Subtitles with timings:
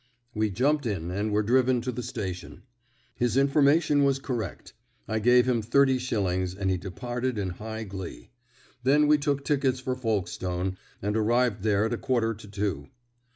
[0.33, 2.63] We jumped in, and were driven to the station.
[3.13, 4.73] His information was correct.
[5.07, 8.31] I gave him thirty shillings, and he departed in high glee.
[8.81, 12.87] Then we took tickets for Folkestone, and arrived there at a quarter to two.